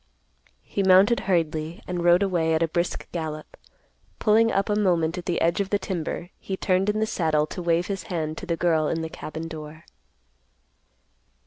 [0.63, 3.55] He mounted hurriedly and rode away at a brisk gallop.
[4.17, 7.45] Pulling up a moment at the edge of the timber, he turned in the saddle
[7.45, 9.85] to wave his hand to the girl in the cabin door.